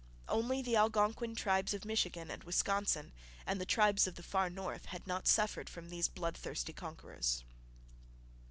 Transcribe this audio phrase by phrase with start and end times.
[0.27, 3.11] Only the Algonquin tribes of Michigan and Wisconsin
[3.45, 7.43] and the tribes of the far north had not suffered from these bloodthirsty conquerors.